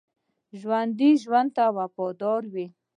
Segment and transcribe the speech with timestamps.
[0.59, 2.67] ژوندي ژوند ته وفادار وي